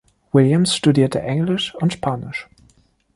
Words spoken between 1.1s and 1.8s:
Englisch